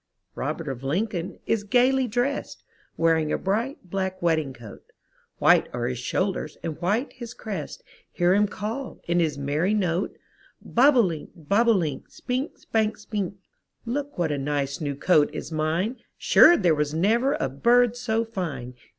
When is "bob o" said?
10.59-11.01, 11.35-11.73